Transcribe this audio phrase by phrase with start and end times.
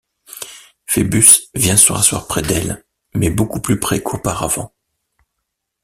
[0.87, 4.73] Phœbus vint se rasseoir près d’elle, mais beaucoup plus près qu’auparavant.